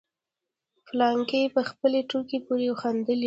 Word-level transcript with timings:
فلانکي 0.87 1.41
په 1.55 1.61
خپلې 1.69 1.99
ټوکې 2.09 2.37
پورې 2.45 2.67
خندل. 2.81 3.19